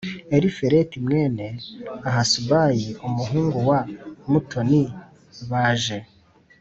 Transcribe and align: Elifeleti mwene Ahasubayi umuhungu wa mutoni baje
Elifeleti 0.35 0.97
mwene 1.05 1.47
Ahasubayi 2.09 2.87
umuhungu 3.07 3.57
wa 3.69 3.79
mutoni 4.31 4.83
baje 5.49 5.97